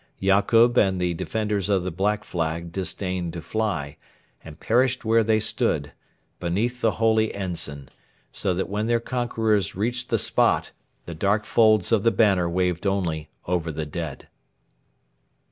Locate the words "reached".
9.75-10.09